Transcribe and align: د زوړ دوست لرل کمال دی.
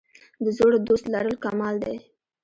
د 0.43 0.45
زوړ 0.57 0.71
دوست 0.87 1.05
لرل 1.13 1.35
کمال 1.43 1.75
دی. 1.83 1.95